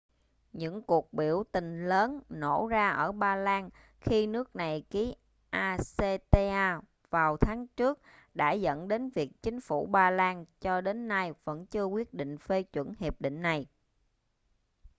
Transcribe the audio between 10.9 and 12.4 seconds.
nay vẫn chưa quyết định